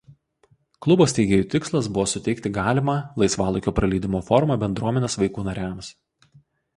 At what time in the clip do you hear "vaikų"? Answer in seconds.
5.25-5.45